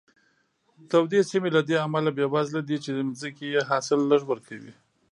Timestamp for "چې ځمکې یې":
2.83-3.61